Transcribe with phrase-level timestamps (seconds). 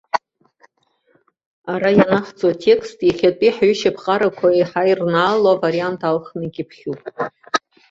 [1.73, 7.01] Ара ианаҳҵо атекст иахьатәи ҳҩышьаԥҟарақәа еиҳа ирнаало авариант алхны икьыԥхьуп.